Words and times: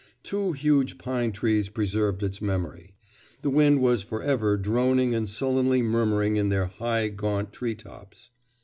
Two 0.23 0.53
huge 0.53 0.97
pine 0.97 1.31
trees 1.31 1.69
preserved 1.69 2.23
its 2.23 2.41
memory; 2.41 2.95
the 3.43 3.51
wind 3.51 3.81
was 3.81 4.01
for 4.01 4.23
ever 4.23 4.57
droning 4.57 5.13
and 5.13 5.29
sullenly 5.29 5.83
murmuring 5.83 6.37
in 6.37 6.49
their 6.49 6.65
high 6.65 7.07
gaunt 7.09 7.55
green 7.55 7.77
tops. 7.77 8.31